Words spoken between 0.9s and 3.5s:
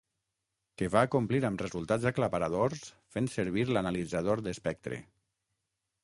va acomplir amb resultats aclaparadors fent